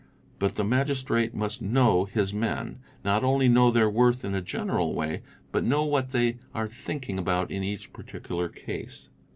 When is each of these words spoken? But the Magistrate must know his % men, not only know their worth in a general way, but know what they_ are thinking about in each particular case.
But 0.39 0.55
the 0.55 0.63
Magistrate 0.63 1.35
must 1.35 1.61
know 1.61 2.05
his 2.05 2.31
% 2.31 2.33
men, 2.33 2.79
not 3.05 3.23
only 3.23 3.47
know 3.47 3.69
their 3.69 3.87
worth 3.87 4.25
in 4.25 4.33
a 4.33 4.41
general 4.41 4.95
way, 4.95 5.21
but 5.51 5.63
know 5.63 5.83
what 5.85 6.09
they_ 6.09 6.33
are 6.55 6.67
thinking 6.67 7.19
about 7.19 7.51
in 7.51 7.63
each 7.63 7.93
particular 7.93 8.49
case. 8.49 9.09